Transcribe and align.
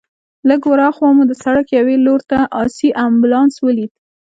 لږ 0.49 0.61
ورهاخوا 0.67 1.09
مو 1.15 1.23
د 1.27 1.33
سړک 1.43 1.67
یوې 1.79 1.95
لور 2.05 2.21
ته 2.29 2.37
آسي 2.63 2.89
امبولانس 3.05 3.55
ولید. 3.65 3.91